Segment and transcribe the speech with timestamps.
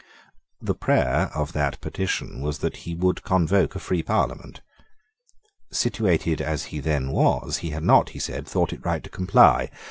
[0.59, 4.61] The prayer of that petition was that he would convoke a free Parliament.
[5.71, 9.69] Situated as he then was, he had not, he said, thought it right to comply.